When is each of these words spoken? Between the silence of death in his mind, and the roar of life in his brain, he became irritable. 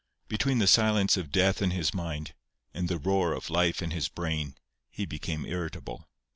Between 0.27 0.57
the 0.57 0.65
silence 0.65 1.15
of 1.15 1.31
death 1.31 1.61
in 1.61 1.69
his 1.69 1.93
mind, 1.93 2.33
and 2.73 2.87
the 2.89 2.97
roar 2.97 3.33
of 3.33 3.51
life 3.51 3.83
in 3.83 3.91
his 3.91 4.07
brain, 4.07 4.55
he 4.89 5.05
became 5.05 5.45
irritable. 5.45 6.07